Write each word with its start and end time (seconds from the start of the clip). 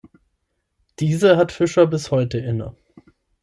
Diese 0.97 1.37
hat 1.37 1.51
Fischer 1.51 1.85
bis 1.85 2.09
heute 2.09 2.39
inne. 2.39 2.75